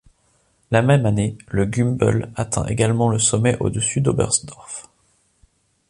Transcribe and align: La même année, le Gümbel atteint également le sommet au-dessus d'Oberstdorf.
La 0.71 0.81
même 0.81 1.05
année, 1.05 1.37
le 1.49 1.65
Gümbel 1.71 2.31
atteint 2.35 2.65
également 2.65 3.07
le 3.09 3.19
sommet 3.19 3.55
au-dessus 3.59 4.01
d'Oberstdorf. 4.01 4.89